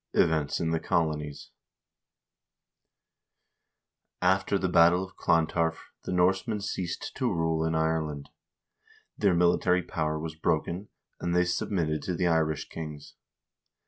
Events 0.15 0.59
in 0.59 0.71
the 0.71 0.79
Colonies 0.79 1.51
After 4.19 4.57
the 4.57 4.67
battle 4.67 5.03
of 5.03 5.15
Clontarf 5.15 5.91
the 6.05 6.11
Norsemen 6.11 6.59
ceased 6.61 7.15
to 7.17 7.31
rule 7.31 7.63
in 7.63 7.75
Ireland. 7.75 8.29
Their 9.15 9.35
military 9.35 9.83
power 9.83 10.17
was 10.17 10.33
broken, 10.33 10.87
and 11.19 11.35
they 11.35 11.45
submitted 11.45 12.01
to 12.01 12.15
the 12.15 12.25
Irish 12.25 12.67
kings. 12.67 13.13